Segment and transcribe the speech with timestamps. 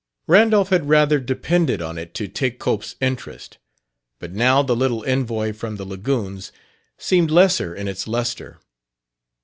[0.25, 3.59] Randolph had rather depended on it to take Cope's interest;
[4.17, 6.51] but now the little envoi from the Lagoons
[6.97, 8.59] seemed lesser in its lustre.